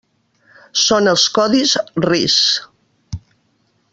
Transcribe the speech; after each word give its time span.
Són 0.83 1.09
els 1.11 1.25
codis 1.35 1.75
RIS. 2.07 2.39